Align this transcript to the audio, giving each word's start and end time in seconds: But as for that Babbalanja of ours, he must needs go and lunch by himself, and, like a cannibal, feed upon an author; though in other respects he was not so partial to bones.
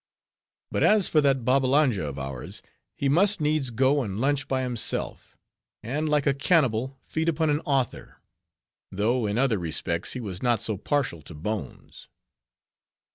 But 0.71 0.81
as 0.81 1.07
for 1.07 1.21
that 1.21 1.45
Babbalanja 1.45 2.03
of 2.03 2.17
ours, 2.17 2.63
he 2.95 3.07
must 3.07 3.39
needs 3.39 3.69
go 3.69 4.01
and 4.01 4.19
lunch 4.19 4.47
by 4.47 4.63
himself, 4.63 5.37
and, 5.83 6.09
like 6.09 6.25
a 6.25 6.33
cannibal, 6.33 6.97
feed 7.03 7.29
upon 7.29 7.51
an 7.51 7.59
author; 7.65 8.17
though 8.91 9.27
in 9.27 9.37
other 9.37 9.59
respects 9.59 10.13
he 10.13 10.19
was 10.19 10.41
not 10.41 10.59
so 10.59 10.75
partial 10.75 11.21
to 11.21 11.35
bones. 11.35 12.07